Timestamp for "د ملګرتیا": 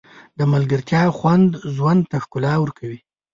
0.37-1.03